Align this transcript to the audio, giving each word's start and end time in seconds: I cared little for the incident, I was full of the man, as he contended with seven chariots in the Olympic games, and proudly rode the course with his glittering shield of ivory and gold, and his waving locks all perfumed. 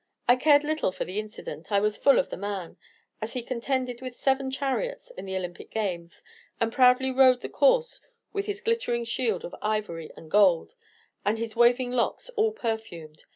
I 0.27 0.35
cared 0.35 0.63
little 0.63 0.91
for 0.91 1.05
the 1.05 1.19
incident, 1.19 1.71
I 1.71 1.79
was 1.79 1.95
full 1.95 2.17
of 2.17 2.31
the 2.31 2.35
man, 2.35 2.75
as 3.21 3.33
he 3.33 3.43
contended 3.43 4.01
with 4.01 4.15
seven 4.15 4.49
chariots 4.49 5.11
in 5.11 5.25
the 5.25 5.35
Olympic 5.35 5.69
games, 5.69 6.23
and 6.59 6.73
proudly 6.73 7.11
rode 7.11 7.41
the 7.41 7.49
course 7.49 8.01
with 8.33 8.47
his 8.47 8.61
glittering 8.61 9.03
shield 9.03 9.45
of 9.45 9.53
ivory 9.61 10.09
and 10.17 10.31
gold, 10.31 10.73
and 11.23 11.37
his 11.37 11.55
waving 11.55 11.91
locks 11.91 12.29
all 12.29 12.51
perfumed. 12.51 13.25